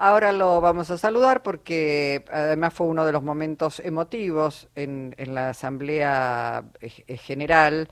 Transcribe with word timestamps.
Ahora 0.00 0.30
lo 0.30 0.60
vamos 0.60 0.90
a 0.92 0.98
saludar 0.98 1.42
porque 1.42 2.24
además 2.30 2.72
fue 2.72 2.86
uno 2.86 3.04
de 3.04 3.10
los 3.10 3.24
momentos 3.24 3.80
emotivos 3.80 4.68
en, 4.76 5.14
la 5.18 5.50
Asamblea 5.50 6.64
eh, 6.80 7.16
General. 7.16 7.88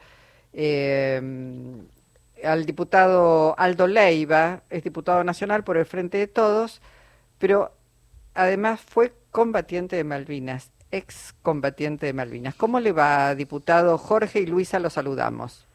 Eh, 0.53 1.21
al 2.45 2.64
diputado 2.66 3.58
Aldo 3.58 3.87
Leiva, 3.88 4.62
es 4.71 4.84
diputado 4.84 5.24
nacional 5.24 5.64
por 5.64 5.77
el 5.77 5.87
Frente 5.87 6.19
de 6.19 6.27
Todos, 6.29 6.80
pero 7.38 7.72
además 8.34 8.80
fue 8.80 9.12
combatiente 9.32 9.96
de 9.96 10.04
Malvinas, 10.04 10.70
ex 10.93 11.34
combatiente 11.43 12.07
de 12.07 12.12
Malvinas. 12.12 12.54
¿Cómo 12.54 12.80
le 12.80 12.93
va, 12.93 13.34
diputado 13.34 13.98
Jorge 13.98 14.41
y 14.41 14.46
Luisa? 14.46 14.79
Lo 14.79 14.91
saludamos. 14.91 15.66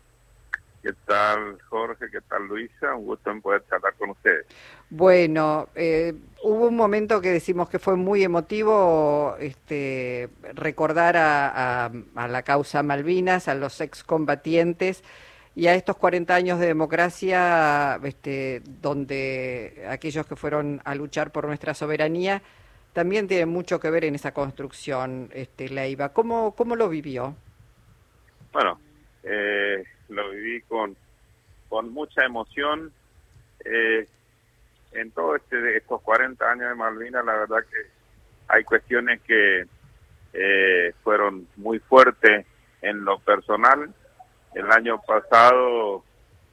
¿Qué 0.82 0.94
tal, 1.06 1.62
Jorge? 1.70 2.10
¿Qué 2.10 2.22
tal, 2.22 2.48
Luisa? 2.48 2.96
Un 2.96 3.06
gusto 3.06 3.30
en 3.30 3.42
poder 3.42 3.64
charlar 3.70 3.94
con 3.96 4.10
ustedes. 4.12 4.48
Bueno, 4.90 5.70
eh, 5.76 6.14
hubo 6.44 6.68
un 6.68 6.76
momento 6.76 7.22
que 7.22 7.30
decimos 7.30 7.70
que 7.70 7.78
fue 7.78 7.96
muy 7.96 8.24
emotivo 8.24 9.36
este, 9.40 10.30
recordar 10.54 11.18
a, 11.18 11.92
la 12.16 12.42
causa 12.42 12.82
Malvinas, 12.82 13.48
a 13.48 13.54
los 13.54 13.80
excombatientes 13.80 15.04
y 15.54 15.68
a 15.68 15.76
estos 15.76 15.98
40 15.98 16.34
años 16.34 16.60
de 16.60 16.66
democracia, 16.66 18.00
este, 18.04 18.64
donde 18.66 19.86
aquellos 19.88 20.26
que 20.26 20.36
fueron 20.36 20.82
a 20.84 20.96
luchar 20.96 21.32
por 21.32 21.46
nuestra 21.46 21.76
soberanía 21.76 22.42
también 22.94 23.28
tienen 23.28 23.50
mucho 23.50 23.80
que 23.80 23.90
ver 23.90 24.06
en 24.06 24.16
esa 24.16 24.34
construcción, 24.34 25.30
este, 25.34 25.70
Leiva. 25.70 26.10
¿Cómo, 26.10 26.56
cómo 26.56 26.76
lo 26.76 26.90
vivió? 26.90 27.36
Bueno, 28.52 28.80
eh, 29.24 29.84
lo 30.10 30.30
viví 30.32 30.62
con, 30.62 30.96
con 31.70 31.92
mucha 31.92 32.26
emoción. 32.26 32.92
Eh, 33.64 34.08
en 34.94 35.12
todo 35.12 35.36
este 35.36 35.78
estos 35.78 36.02
40 36.02 36.52
años 36.52 36.70
de 36.70 36.76
Malvinas, 36.76 37.24
la 37.24 37.34
verdad 37.34 37.60
que 37.70 37.90
hay 38.48 38.64
cuestiones 38.64 39.22
que 39.22 39.66
eh, 40.34 40.94
fueron 41.04 41.48
muy 41.56 41.80
fuertes 41.80 42.46
en 42.82 43.06
lo 43.06 43.20
personal. 43.20 43.94
El 44.54 44.72
año 44.72 45.00
pasado 45.02 46.04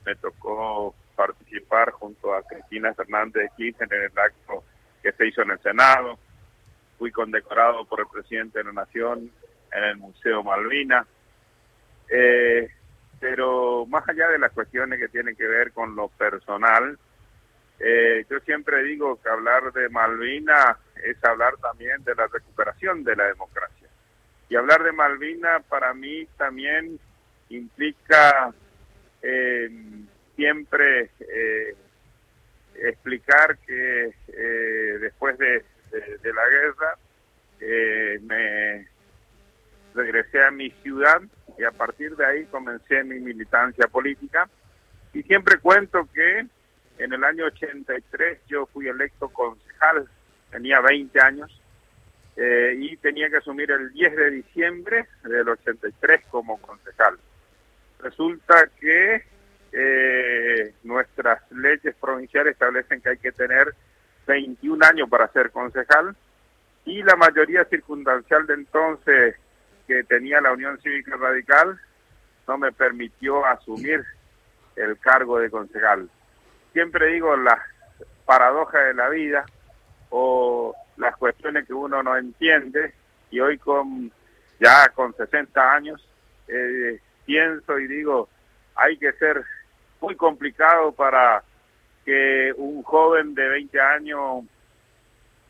me 0.07 0.15
tocó 0.17 0.95
participar 1.17 1.91
junto 1.93 2.33
a 2.33 2.43
Cristina 2.43 2.95
Fernández 2.95 3.43
de 3.43 3.51
Kirchner 3.57 3.93
en 3.93 4.03
el 4.03 4.19
acto 4.19 4.63
que 5.03 5.13
se 5.13 5.27
hizo 5.27 5.43
en 5.43 5.51
el 5.51 5.61
Senado. 5.61 6.19
Fui 6.99 7.11
condecorado 7.11 7.85
por 7.85 8.01
el 8.01 8.07
presidente 8.07 8.59
de 8.59 8.65
la 8.65 8.73
Nación 8.73 9.31
en 9.73 9.85
el 9.85 9.97
Museo 9.97 10.43
Malvinas. 10.43 11.07
Eh, 12.09 12.69
pero 13.21 13.87
más 13.87 14.09
allá 14.09 14.29
de 14.29 14.39
las 14.39 14.53
cuestiones 14.53 14.99
que 14.99 15.09
tienen 15.09 15.35
que 15.37 15.47
ver 15.47 15.73
con 15.73 15.97
lo 15.97 16.09
personal, 16.09 16.99
eh, 17.81 18.25
yo 18.29 18.41
siempre 18.41 18.83
digo 18.85 19.21
que 19.23 19.29
hablar 19.29 19.73
de 19.73 19.89
Malvina 19.89 20.77
es 21.03 21.23
hablar 21.25 21.57
también 21.59 22.03
de 22.05 22.15
la 22.15 22.27
recuperación 22.27 23.05
de 23.05 23.17
la 23.17 23.27
democracia. 23.27 23.89
Y 24.49 24.57
hablar 24.57 24.83
de 24.83 24.93
Malvina 24.93 25.61
para 25.69 25.95
mí 25.95 26.27
también 26.37 26.99
implica 27.51 28.53
eh, 29.23 29.71
siempre 30.35 31.11
eh, 31.21 31.77
explicar 32.77 33.59
que 33.59 34.13
después 35.01 35.37
de, 35.39 35.65
de 36.23 36.33
la 36.33 36.49
guerra 36.49 36.95
me 38.23 38.87
regresé 39.95 40.43
a 40.43 40.51
mi 40.51 40.71
ciudad 40.83 41.21
y 41.59 41.65
a 41.65 41.71
partir 41.73 42.15
de 42.17 42.25
ahí 42.25 42.45
comencé 42.47 43.03
mi 43.05 43.19
militancia 43.19 43.89
política 43.89 44.49
y 45.13 45.23
siempre 45.25 45.59
cuento 45.59 46.09
que 46.13 46.47
en 46.99 47.13
el 47.13 47.25
año 47.25 47.47
83 47.47 48.41
yo 48.47 48.67
fui 48.67 48.89
electo 48.89 49.29
concejal, 49.29 50.09
tenía 50.51 50.81
20 50.81 51.21
años 51.21 51.61
eh, 52.37 52.75
y 52.79 52.97
tenía 52.99 53.29
que 53.31 53.39
asumir 53.39 53.71
el 53.71 53.93
10 53.93 54.17
de 54.17 54.31
diciembre 54.31 55.07
del 55.25 55.49
83 55.49 56.27
como 56.31 56.61
concejal. 56.61 57.19
Resulta 58.01 58.69
que 58.79 59.25
eh, 59.73 60.75
nuestras 60.85 61.51
leyes 61.53 61.95
provinciales 62.01 62.53
establecen 62.53 63.01
que 63.01 63.11
hay 63.11 63.19
que 63.19 63.33
tener 63.33 63.75
21 64.27 64.85
años 64.85 65.09
para 65.09 65.29
ser 65.29 65.51
concejal 65.51 66.15
y 66.85 67.03
la 67.03 67.17
mayoría 67.17 67.65
circunstancial 67.65 68.47
de 68.47 68.55
entonces 68.55 69.37
que 69.89 70.05
tenía 70.05 70.41
la 70.43 70.53
Unión 70.53 70.79
Cívica 70.83 71.17
Radical 71.17 71.81
no 72.47 72.59
me 72.59 72.71
permitió 72.71 73.45
asumir 73.47 74.05
el 74.77 74.99
cargo 74.99 75.39
de 75.39 75.51
concejal. 75.51 76.09
Siempre 76.73 77.15
digo 77.15 77.35
las 77.37 77.59
paradojas 78.27 78.85
de 78.85 78.95
la 78.95 79.09
vida 79.09 79.47
o 80.11 80.75
las 80.99 81.17
cuestiones 81.17 81.67
que 81.67 81.73
uno 81.73 82.03
no 82.03 82.17
entiende 82.17 82.95
y 83.31 83.41
hoy 83.41 83.57
con 83.59 84.13
ya 84.61 84.89
con 84.91 85.15
60 85.15 85.73
años 85.73 86.07
eh, 86.49 87.01
pienso 87.25 87.79
y 87.79 87.87
digo 87.87 88.29
hay 88.75 88.97
que 88.99 89.13
ser 89.13 89.45
muy 90.01 90.15
complicado 90.17 90.93
para 90.93 91.43
que 92.05 92.53
un 92.57 92.83
joven 92.83 93.35
de 93.35 93.49
20 93.49 93.81
años 93.81 94.45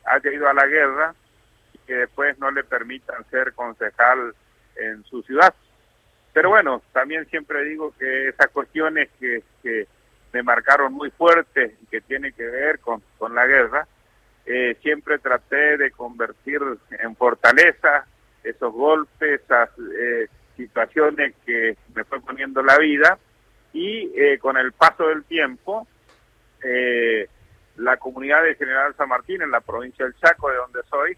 haya 0.04 0.32
ido 0.32 0.48
a 0.48 0.54
la 0.54 0.66
guerra 0.66 1.14
que 1.88 1.94
después 1.94 2.38
no 2.38 2.50
le 2.50 2.64
permitan 2.64 3.24
ser 3.30 3.54
concejal 3.54 4.34
en 4.76 5.02
su 5.04 5.22
ciudad. 5.22 5.54
Pero 6.34 6.50
bueno, 6.50 6.82
también 6.92 7.26
siempre 7.30 7.64
digo 7.64 7.94
que 7.98 8.28
esas 8.28 8.48
cuestiones 8.48 9.08
que, 9.18 9.42
me 10.30 10.42
marcaron 10.42 10.92
muy 10.92 11.10
fuerte 11.10 11.76
y 11.82 11.86
que 11.86 12.02
tienen 12.02 12.34
que 12.34 12.44
ver 12.44 12.80
con, 12.80 13.02
la 13.34 13.46
guerra, 13.46 13.88
eh, 14.44 14.76
siempre 14.82 15.18
traté 15.18 15.78
de 15.78 15.90
convertir 15.90 16.60
en 16.90 17.16
fortaleza 17.16 18.06
esos 18.44 18.72
golpes, 18.74 19.40
esas 19.42 19.70
eh, 19.98 20.28
situaciones 20.54 21.34
que 21.46 21.78
me 21.94 22.04
fue 22.04 22.20
poniendo 22.20 22.62
la 22.62 22.76
vida 22.76 23.18
y 23.72 24.12
eh, 24.14 24.38
con 24.38 24.58
el 24.58 24.72
paso 24.72 25.08
del 25.08 25.24
tiempo, 25.24 25.88
la 27.76 27.96
comunidad 27.96 28.42
de 28.42 28.54
General 28.56 28.94
San 28.96 29.08
Martín 29.08 29.40
en 29.40 29.50
la 29.50 29.60
provincia 29.60 30.04
del 30.04 30.16
Chaco, 30.16 30.50
de 30.50 30.56
donde 30.56 30.80
soy, 30.90 31.16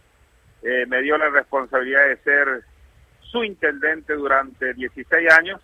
eh, 0.62 0.84
me 0.86 1.00
dio 1.00 1.16
la 1.16 1.30
responsabilidad 1.30 2.06
de 2.08 2.16
ser 2.18 2.64
su 3.20 3.44
intendente 3.44 4.14
durante 4.14 4.74
16 4.74 5.32
años, 5.32 5.60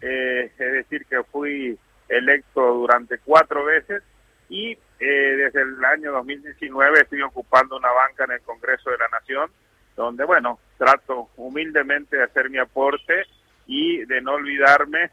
eh, 0.00 0.52
es 0.56 0.72
decir, 0.72 1.04
que 1.06 1.22
fui 1.24 1.76
electo 2.08 2.60
durante 2.74 3.18
cuatro 3.18 3.64
veces 3.64 4.02
y 4.48 4.72
eh, 4.72 4.76
desde 4.98 5.62
el 5.62 5.84
año 5.84 6.12
2019 6.12 7.00
estoy 7.00 7.22
ocupando 7.22 7.76
una 7.76 7.90
banca 7.90 8.24
en 8.24 8.32
el 8.32 8.40
Congreso 8.42 8.90
de 8.90 8.98
la 8.98 9.08
Nación, 9.08 9.50
donde, 9.96 10.24
bueno, 10.24 10.58
trato 10.78 11.30
humildemente 11.36 12.16
de 12.16 12.24
hacer 12.24 12.50
mi 12.50 12.58
aporte 12.58 13.24
y 13.66 14.04
de 14.04 14.20
no 14.20 14.34
olvidarme 14.34 15.10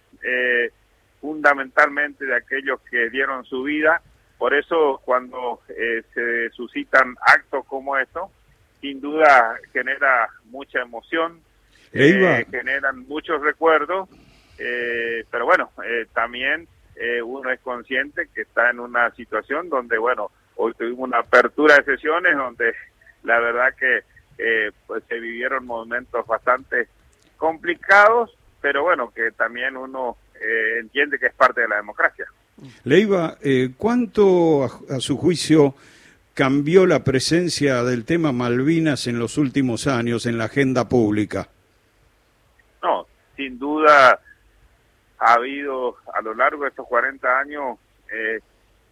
fundamentalmente 1.22 2.26
de 2.26 2.36
aquellos 2.36 2.80
que 2.82 3.10
dieron 3.10 3.46
su 3.46 3.64
vida. 3.64 4.02
Por 4.38 4.54
eso, 4.54 5.02
cuando 5.04 5.62
se 5.68 6.50
suscitan 6.52 7.16
actos 7.22 7.66
como 7.66 7.98
estos, 7.98 8.30
sin 8.82 9.02
duda 9.02 9.58
genera 9.74 10.30
mucha 10.46 10.82
emoción, 10.82 11.42
eh, 11.94 12.46
generan 12.52 13.08
muchos 13.08 13.42
recuerdos, 13.42 14.10
eh, 14.58 15.24
pero 15.32 15.46
bueno, 15.46 15.72
eh, 15.86 16.06
también 16.14 16.68
uno 17.24 17.52
es 17.52 17.60
consciente 17.60 18.28
que 18.34 18.42
está 18.42 18.72
en 18.72 18.80
una 18.80 19.12
situación 19.12 19.70
donde, 19.70 20.00
bueno, 20.00 20.32
hoy 20.56 20.74
tuvimos 20.74 21.08
una 21.08 21.20
apertura 21.20 21.76
de 21.76 21.84
sesiones 21.84 22.36
donde 22.36 22.74
la 23.22 23.40
verdad 23.40 23.76
que 23.78 24.02
pues 24.88 25.04
se 25.08 25.20
vivieron 25.20 25.68
momentos 25.68 26.26
bastante 26.26 26.88
complicados, 27.38 28.36
pero 28.62 28.82
bueno, 28.82 29.12
que 29.14 29.30
también 29.32 29.78
uno 29.78 30.18
entiende 30.80 31.20
que 31.20 31.28
es 31.28 31.36
parte 31.36 31.62
de 31.62 31.68
la 31.68 31.76
democracia. 31.76 32.26
Leiva, 32.84 33.38
¿cuánto 33.78 34.64
a 34.64 35.00
su 35.00 35.18
juicio 35.18 35.76
cambió 36.38 36.86
la 36.86 37.04
presencia 37.04 37.84
del 37.84 38.06
tema 38.06 38.32
Malvinas 38.32 39.08
en 39.08 39.18
los 39.18 39.40
últimos 39.40 39.88
años 39.88 40.28
en 40.28 40.38
la 40.38 40.44
agenda 40.44 40.88
pública? 40.88 41.50
No, 42.84 43.08
sin 43.36 43.58
duda 43.58 44.20
ha 45.18 45.34
habido 45.34 45.98
a 46.14 46.22
lo 46.22 46.36
largo 46.36 46.62
de 46.62 46.70
estos 46.70 46.86
40 46.86 47.40
años 47.40 47.80
eh, 48.14 48.40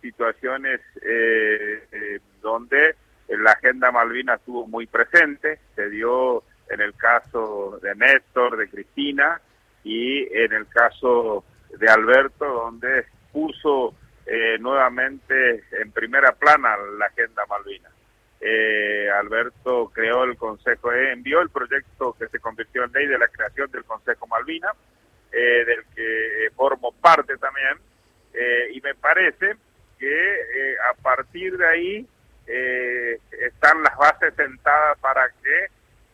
situaciones 0.01 0.81
eh, 1.03 1.87
eh, 1.91 2.19
donde 2.41 2.95
la 3.27 3.51
agenda 3.51 3.91
Malvinas 3.91 4.39
estuvo 4.39 4.65
muy 4.65 4.87
presente, 4.87 5.59
se 5.75 5.87
dio 5.91 6.41
en 6.71 6.81
el 6.81 6.95
caso 6.95 7.79
de 7.83 7.93
Néstor, 7.93 8.57
de 8.57 8.69
Cristina 8.69 9.39
y 9.83 10.23
en 10.35 10.51
el 10.51 10.65
caso 10.65 11.43
de 11.77 11.87
Alberto, 11.89 12.43
donde 12.43 13.05
puso 13.31 13.93
eh, 14.25 14.57
nuevamente 14.59 15.63
en 15.71 15.91
primera 15.91 16.31
plana 16.33 16.75
la 16.97 17.05
agenda 17.05 17.45
Malvina. 17.47 17.89
Eh, 18.39 19.09
Alberto 19.09 19.91
creó 19.93 20.23
el 20.23 20.37
Consejo, 20.37 20.91
eh, 20.91 21.13
envió 21.13 21.41
el 21.41 21.49
proyecto 21.49 22.15
que 22.19 22.27
se 22.27 22.39
convirtió 22.39 22.83
en 22.83 22.91
ley 22.91 23.07
de 23.07 23.17
la 23.17 23.27
creación 23.27 23.71
del 23.71 23.85
Consejo 23.85 24.27
Malvina, 24.27 24.71
del 25.31 25.83
que 25.93 26.49
formo 26.55 26.93
parte 26.93 27.35
también, 27.37 27.77
y 28.71 28.79
me 28.79 28.95
parece 28.95 29.57
que 29.99 30.77
a 30.89 30.93
partir 30.93 31.57
de 31.57 31.67
ahí 31.67 32.07
eh, 32.47 33.19
están 33.31 33.81
las 33.81 33.97
bases 33.97 34.33
sentadas 34.35 34.99
para 34.99 35.27
que 35.29 35.67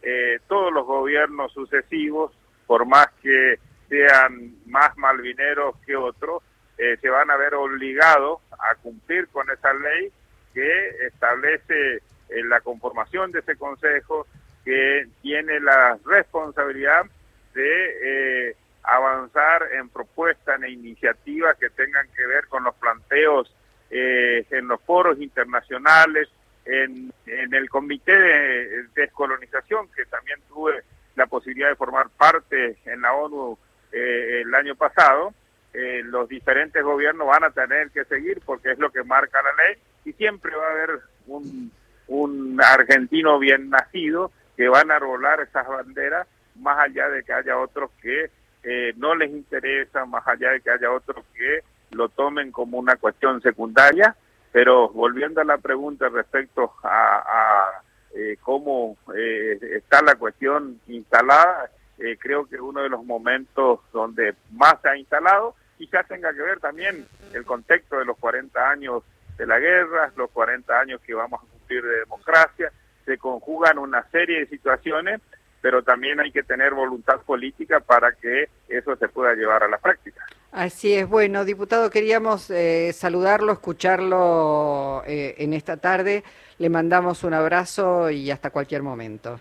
eh, 0.03 0.39
todos 0.47 0.71
los 0.71 0.85
gobiernos 0.85 1.51
sucesivos, 1.51 2.31
por 2.65 2.85
más 2.85 3.07
que 3.21 3.59
sean 3.89 4.55
más 4.65 4.95
malvineros 4.97 5.75
que 5.85 5.95
otros, 5.95 6.41
eh, 6.77 6.97
se 7.01 7.09
van 7.09 7.29
a 7.29 7.37
ver 7.37 7.53
obligados 7.55 8.39
a 8.51 8.75
cumplir 8.75 9.27
con 9.27 9.49
esa 9.49 9.73
ley 9.73 10.11
que 10.53 11.05
establece 11.07 11.97
eh, 11.97 12.43
la 12.45 12.61
conformación 12.61 13.31
de 13.31 13.39
ese 13.39 13.55
consejo, 13.55 14.27
que 14.63 15.07
tiene 15.21 15.59
la 15.59 15.97
responsabilidad 16.05 17.05
de 17.53 18.49
eh, 18.49 18.55
avanzar 18.83 19.67
en 19.73 19.89
propuestas 19.89 20.61
e 20.61 20.71
iniciativas 20.71 21.57
que 21.57 21.69
tengan 21.69 22.07
que 22.15 22.25
ver 22.25 22.47
con 22.47 22.63
los 22.63 22.75
planteos 22.75 23.53
eh, 23.89 24.45
en 24.49 24.67
los 24.67 24.81
foros 24.81 25.19
internacionales, 25.19 26.29
en, 26.65 27.11
en 27.25 27.53
el 27.53 27.69
Comité 27.69 28.17
de 28.17 28.83
Descolonización, 28.95 29.87
que 29.95 30.05
también 30.05 30.39
tuve 30.47 30.83
la 31.15 31.27
posibilidad 31.27 31.69
de 31.69 31.75
formar 31.75 32.09
parte 32.09 32.77
en 32.85 33.01
la 33.01 33.13
ONU 33.13 33.57
eh, 33.91 34.41
el 34.45 34.55
año 34.55 34.75
pasado, 34.75 35.33
eh, 35.73 36.01
los 36.03 36.27
diferentes 36.27 36.83
gobiernos 36.83 37.27
van 37.27 37.43
a 37.43 37.51
tener 37.51 37.91
que 37.91 38.05
seguir 38.05 38.41
porque 38.45 38.71
es 38.71 38.79
lo 38.79 38.91
que 38.91 39.03
marca 39.03 39.39
la 39.41 39.63
ley 39.63 39.77
y 40.05 40.13
siempre 40.13 40.55
va 40.55 40.67
a 40.67 40.71
haber 40.71 40.99
un, 41.27 41.71
un 42.07 42.61
argentino 42.61 43.39
bien 43.39 43.69
nacido 43.69 44.31
que 44.57 44.67
van 44.67 44.91
a 44.91 44.99
rolar 44.99 45.39
esas 45.41 45.67
banderas 45.67 46.27
más 46.55 46.79
allá 46.79 47.09
de 47.09 47.23
que 47.23 47.33
haya 47.33 47.57
otros 47.57 47.91
que 48.01 48.29
eh, 48.63 48.93
no 48.97 49.15
les 49.15 49.31
interesa, 49.31 50.05
más 50.05 50.27
allá 50.27 50.51
de 50.51 50.61
que 50.61 50.69
haya 50.69 50.91
otros 50.91 51.25
que 51.33 51.61
lo 51.91 52.09
tomen 52.09 52.51
como 52.51 52.77
una 52.77 52.95
cuestión 52.95 53.41
secundaria, 53.41 54.15
pero 54.51 54.89
volviendo 54.89 55.41
a 55.41 55.45
la 55.45 55.57
pregunta 55.57 56.09
respecto 56.09 56.73
a, 56.83 57.23
a 57.25 57.81
eh, 58.13 58.37
cómo 58.41 58.97
eh, 59.15 59.57
está 59.77 60.01
la 60.01 60.15
cuestión 60.15 60.79
instalada, 60.87 61.71
eh, 61.97 62.17
creo 62.19 62.45
que 62.45 62.59
uno 62.59 62.81
de 62.81 62.89
los 62.89 63.05
momentos 63.05 63.79
donde 63.93 64.35
más 64.51 64.75
se 64.81 64.89
ha 64.89 64.97
instalado 64.97 65.55
quizás 65.81 66.07
tenga 66.07 66.31
que 66.31 66.41
ver 66.43 66.59
también 66.59 67.07
el 67.33 67.43
contexto 67.43 67.97
de 67.97 68.05
los 68.05 68.15
40 68.19 68.69
años 68.69 69.03
de 69.35 69.47
la 69.47 69.57
guerra, 69.57 70.11
los 70.15 70.29
40 70.29 70.79
años 70.79 71.01
que 71.01 71.15
vamos 71.15 71.41
a 71.41 71.51
cumplir 71.51 71.83
de 71.83 71.99
democracia, 72.01 72.71
se 73.03 73.17
conjugan 73.17 73.79
una 73.79 74.03
serie 74.11 74.41
de 74.41 74.45
situaciones, 74.45 75.21
pero 75.59 75.81
también 75.81 76.19
hay 76.19 76.31
que 76.31 76.43
tener 76.43 76.75
voluntad 76.75 77.19
política 77.21 77.79
para 77.79 78.11
que 78.11 78.47
eso 78.69 78.95
se 78.95 79.07
pueda 79.07 79.33
llevar 79.33 79.63
a 79.63 79.67
la 79.67 79.79
práctica. 79.79 80.23
Así 80.51 80.93
es, 80.93 81.09
bueno, 81.09 81.45
diputado, 81.45 81.89
queríamos 81.89 82.51
eh, 82.51 82.93
saludarlo, 82.93 83.53
escucharlo 83.53 85.01
eh, 85.07 85.33
en 85.39 85.53
esta 85.53 85.77
tarde. 85.77 86.23
Le 86.59 86.69
mandamos 86.69 87.23
un 87.23 87.33
abrazo 87.33 88.11
y 88.11 88.29
hasta 88.29 88.51
cualquier 88.51 88.83
momento. 88.83 89.39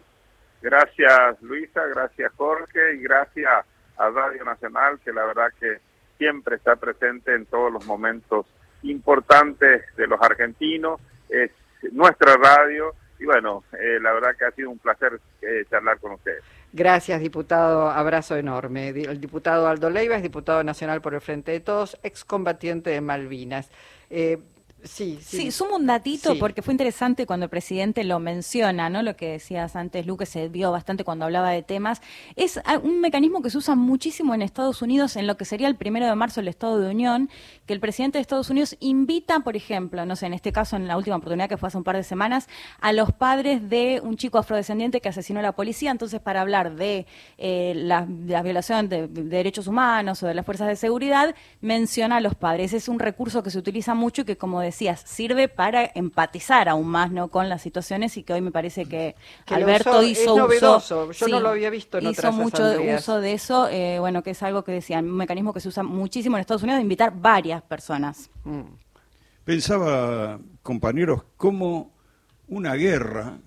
Gracias 0.63 1.43
Luisa, 1.43 1.85
gracias 1.87 2.33
Jorge 2.37 2.95
y 2.95 3.03
gracias 3.03 3.67
a 3.99 4.09
Radio 4.09 4.43
Nacional, 4.45 4.99
que 5.05 5.13
la 5.13 5.27
verdad 5.27 5.49
que 5.61 5.90
siempre 6.21 6.57
está 6.57 6.77
presente 6.77 7.35
en 7.35 7.47
todos 7.47 7.73
los 7.73 7.87
momentos 7.87 8.45
importantes 8.83 9.83
de 9.97 10.07
los 10.07 10.21
argentinos. 10.21 11.01
Es 11.31 11.51
nuestra 11.93 12.37
radio 12.37 12.95
y 13.19 13.25
bueno, 13.25 13.65
eh, 13.73 13.99
la 14.01 14.13
verdad 14.13 14.37
que 14.39 14.45
ha 14.45 14.51
sido 14.51 14.71
un 14.71 14.79
placer 14.79 15.19
eh, 15.41 15.65
charlar 15.71 15.99
con 15.99 16.13
ustedes. 16.13 16.43
Gracias, 16.73 17.21
diputado. 17.21 17.89
Abrazo 17.89 18.37
enorme. 18.37 18.91
El 18.91 19.21
diputado 19.21 19.67
Aldo 19.67 19.89
Leiva 19.89 20.17
es 20.17 20.23
diputado 20.23 20.63
nacional 20.63 21.01
por 21.01 21.15
el 21.15 21.23
Frente 21.23 21.53
de 21.53 21.61
Todos, 21.61 21.99
excombatiente 22.03 22.91
de 22.91 23.01
Malvinas. 23.01 23.71
Eh, 24.11 24.39
Sí, 24.85 25.19
sí. 25.21 25.37
Sí, 25.37 25.51
sumo 25.51 25.77
un 25.77 25.87
datito 25.87 26.33
Sí. 26.33 26.39
porque 26.39 26.63
fue 26.63 26.73
interesante 26.73 27.27
cuando 27.27 27.45
el 27.45 27.51
presidente 27.51 28.05
lo 28.05 28.19
menciona, 28.19 28.89
¿no? 28.89 29.03
Lo 29.03 29.17
que 29.17 29.33
decías 29.33 29.77
antes, 29.77 30.07
Lu, 30.07 30.17
que 30.17 30.27
se 30.27 30.49
vio 30.49 30.73
bastante 30.73 31.05
cuando 31.05 31.25
hablaba 31.25 31.51
de 31.51 31.63
temas. 31.63 32.01
Es 32.37 32.61
un 32.83 33.01
mecanismo 33.01 33.43
que 33.43 33.51
se 33.51 33.59
usa 33.59 33.75
muchísimo 33.75 34.35
en 34.35 34.43
Estados 34.43 34.83
Unidos, 34.83 35.17
en 35.17 35.27
lo 35.27 35.37
que 35.37 35.45
sería 35.45 35.69
el 35.69 35.77
primero 35.77 36.07
de 36.07 36.15
marzo 36.15 36.41
el 36.41 36.49
Estado 36.49 36.79
de 36.79 36.91
Unión, 36.91 37.31
que 37.67 37.73
el 37.73 37.81
presidente 37.81 38.19
de 38.19 38.23
Estados 38.23 38.51
Unidos 38.51 38.77
invita, 38.81 39.41
por 39.41 39.57
ejemplo, 39.57 40.05
no 40.07 40.17
sé, 40.17 40.27
en 40.27 40.35
este 40.35 40.53
caso, 40.53 40.77
en 40.77 40.89
la 40.89 40.97
última 40.97 41.17
oportunidad 41.17 41.49
que 41.49 41.57
fue 41.57 41.69
hace 41.69 41.79
un 41.79 41.85
par 41.85 41.97
de 41.97 42.05
semanas, 42.05 42.49
a 42.81 42.93
los 42.93 43.13
padres 43.13 43.69
de 43.69 44.01
un 44.03 44.17
chico 44.17 44.39
afrodescendiente 44.39 45.01
que 45.01 45.09
asesinó 45.09 45.41
a 45.41 45.43
la 45.43 45.53
policía, 45.53 45.91
entonces 45.91 46.21
para 46.21 46.41
hablar 46.41 46.75
de 46.77 47.07
eh, 47.39 47.73
la, 47.77 48.07
violación 48.43 48.89
de, 48.89 49.09
de 49.09 49.23
derechos 49.25 49.67
humanos 49.67 50.23
o 50.23 50.27
de 50.27 50.35
las 50.35 50.45
fuerzas 50.47 50.69
de 50.69 50.77
seguridad, 50.77 51.35
menciona 51.61 52.17
a 52.17 52.21
los 52.21 52.35
padres. 52.35 52.73
Es 52.73 52.89
un 52.89 52.99
recurso 52.99 53.43
que 53.43 53.51
se 53.51 53.59
utiliza 53.59 53.95
mucho 53.95 54.23
y 54.23 54.25
que, 54.25 54.37
como 54.37 54.61
decías, 54.71 55.03
sirve 55.07 55.49
para 55.49 55.91
empatizar 55.95 56.69
aún 56.69 56.89
más 56.89 57.11
¿no? 57.13 57.29
con 57.29 57.49
las 57.49 57.63
situaciones 57.63 58.17
y 58.17 58.23
que 58.23 58.33
hoy 58.33 58.41
me 58.41 58.51
parece 58.51 58.87
que, 58.87 59.15
Alberto 59.47 59.91
usó- 59.91 60.03
hizo 60.03 60.21
es 60.23 60.27
uso. 60.29 60.37
novedoso. 60.39 61.13
Yo 61.13 61.29
no 61.29 61.41
lo 61.41 61.49
había 61.51 61.71
visto 61.71 61.99
en 61.99 62.05
Hizo 62.05 62.13
otras 62.21 62.35
mucho 62.35 62.65
asambleas. 62.65 63.03
uso 63.03 63.21
de 63.21 63.33
eso, 63.33 63.69
eh, 63.69 63.99
bueno, 64.01 64.23
que 64.23 64.31
es 64.31 64.43
algo 64.43 64.65
que 64.65 64.73
decían, 64.73 65.05
un 65.07 65.17
mecanismo 65.17 65.53
que 65.53 65.61
se 65.61 65.69
usa 65.69 65.83
muchísimo 65.83 66.37
en 66.37 66.41
Estados 66.41 66.63
Unidos 66.63 66.79
de 66.79 66.83
invitar 66.83 67.13
varias 67.15 67.63
personas. 67.63 68.31
Mm. 68.45 68.63
Pensaba, 69.45 70.39
compañeros, 70.63 71.23
cómo 71.37 71.93
una 72.49 72.75
guerra 72.75 73.39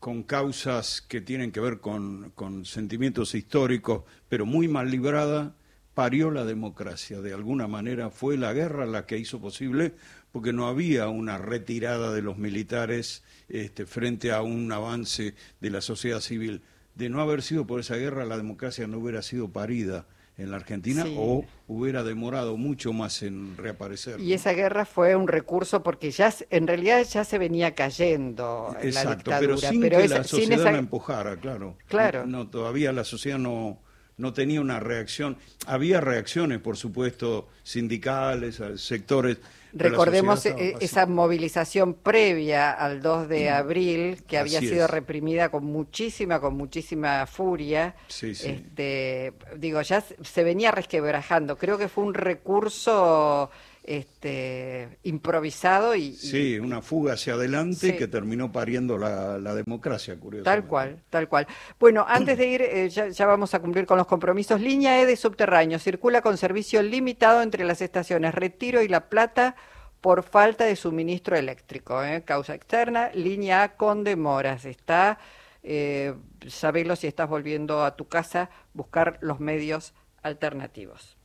con 0.00 0.22
causas 0.22 1.00
que 1.00 1.20
tienen 1.20 1.52
que 1.52 1.60
ver 1.60 1.80
con, 1.80 2.30
con 2.34 2.64
sentimientos 2.64 3.34
históricos, 3.34 4.02
pero 4.28 4.44
muy 4.46 4.68
mal 4.68 4.90
librada, 4.90 5.54
parió 5.94 6.30
la 6.30 6.44
democracia. 6.44 7.20
De 7.20 7.32
alguna 7.32 7.66
manera 7.68 8.10
fue 8.10 8.36
la 8.36 8.52
guerra 8.52 8.86
la 8.86 9.06
que 9.06 9.18
hizo 9.18 9.40
posible, 9.40 9.94
porque 10.36 10.52
no 10.52 10.66
había 10.68 11.08
una 11.08 11.38
retirada 11.38 12.12
de 12.12 12.20
los 12.20 12.36
militares 12.36 13.22
este, 13.48 13.86
frente 13.86 14.32
a 14.32 14.42
un 14.42 14.70
avance 14.70 15.32
de 15.62 15.70
la 15.70 15.80
sociedad 15.80 16.20
civil. 16.20 16.60
De 16.94 17.08
no 17.08 17.22
haber 17.22 17.40
sido 17.40 17.66
por 17.66 17.80
esa 17.80 17.96
guerra, 17.96 18.26
la 18.26 18.36
democracia 18.36 18.86
no 18.86 18.98
hubiera 18.98 19.22
sido 19.22 19.48
parida 19.48 20.04
en 20.36 20.50
la 20.50 20.58
Argentina 20.58 21.04
Sí. 21.04 21.14
o 21.18 21.46
hubiera 21.68 22.02
demorado 22.04 22.58
mucho 22.58 22.92
más 22.92 23.22
en 23.22 23.56
reaparecer. 23.56 24.20
Y 24.20 24.34
esa 24.34 24.52
guerra 24.52 24.84
fue 24.84 25.16
un 25.16 25.26
recurso 25.26 25.82
porque 25.82 26.10
ya 26.10 26.30
en 26.50 26.66
realidad 26.66 27.02
ya 27.10 27.24
se 27.24 27.38
venía 27.38 27.74
cayendo 27.74 28.76
en 28.78 28.92
la 28.92 29.00
Exacto, 29.00 29.30
dictadura, 29.30 29.38
pero 29.40 29.56
sin 29.56 29.80
que 29.80 30.04
esa- 30.04 30.18
la 30.18 30.24
sociedad 30.24 30.60
esa- 30.60 30.72
la 30.72 30.78
empujara, 30.78 31.36
claro. 31.36 31.78
Claro. 31.88 32.26
No, 32.26 32.46
todavía 32.50 32.92
la 32.92 33.04
sociedad 33.04 33.38
no, 33.38 33.78
no 34.18 34.34
tenía 34.34 34.60
una 34.60 34.80
reacción. 34.80 35.38
Había 35.66 36.02
reacciones, 36.02 36.58
por 36.58 36.76
supuesto, 36.76 37.48
sindicales, 37.62 38.60
sectores. 38.76 39.38
Recordemos 39.78 40.46
estaba 40.46 40.78
esa 40.80 41.06
movilización 41.06 41.94
previa 41.94 42.70
al 42.72 43.02
2 43.02 43.28
de 43.28 43.50
abril, 43.50 44.22
que 44.26 44.38
había 44.38 44.58
Así 44.58 44.68
sido 44.68 44.84
es. 44.84 44.90
reprimida 44.90 45.50
con 45.50 45.64
muchísima, 45.64 46.40
con 46.40 46.56
muchísima 46.56 47.26
furia. 47.26 47.94
Sí, 48.08 48.34
sí. 48.34 48.48
Este, 48.48 49.32
digo, 49.56 49.82
ya 49.82 50.00
se 50.00 50.44
venía 50.44 50.70
resquebrajando. 50.70 51.56
Creo 51.56 51.78
que 51.78 51.88
fue 51.88 52.04
un 52.04 52.14
recurso 52.14 53.50
este, 53.86 54.98
improvisado 55.04 55.94
y, 55.94 56.02
y- 56.08 56.12
Sí, 56.16 56.58
una 56.58 56.82
fuga 56.82 57.14
hacia 57.14 57.34
adelante 57.34 57.92
Sí. 57.92 57.96
que 57.96 58.08
terminó 58.08 58.50
pariendo 58.52 58.98
la, 58.98 59.38
la 59.38 59.54
democracia, 59.54 60.18
curiosamente. 60.18 60.60
Tal 60.62 60.68
cual, 60.68 61.02
tal 61.10 61.28
cual. 61.28 61.46
Bueno, 61.78 62.04
antes 62.08 62.36
de 62.36 62.46
ir, 62.46 62.62
eh, 62.62 62.88
ya, 62.88 63.08
ya 63.08 63.26
vamos 63.26 63.54
a 63.54 63.60
cumplir 63.60 63.86
con 63.86 63.96
los 63.98 64.06
compromisos. 64.06 64.60
Línea 64.60 65.00
E 65.00 65.06
de 65.06 65.16
subterráneo 65.16 65.78
circula 65.78 66.20
con 66.22 66.36
servicio 66.36 66.82
limitado 66.82 67.42
entre 67.42 67.64
las 67.64 67.80
estaciones 67.80 68.34
Retiro 68.34 68.82
y 68.82 68.88
La 68.88 69.08
Plata 69.08 69.56
por 70.00 70.22
falta 70.22 70.64
de 70.64 70.76
suministro 70.76 71.36
eléctrico. 71.36 72.02
¿eh? 72.04 72.22
Causa 72.24 72.54
externa, 72.54 73.10
línea 73.14 73.62
A 73.62 73.76
con 73.76 74.04
demoras. 74.04 74.64
Está, 74.64 75.18
eh, 75.62 76.14
sabelo 76.46 76.96
si 76.96 77.06
estás 77.06 77.28
volviendo 77.28 77.84
a 77.84 77.96
tu 77.96 78.06
casa, 78.08 78.50
buscar 78.74 79.18
los 79.20 79.40
medios 79.40 79.94
alternativos. 80.22 81.15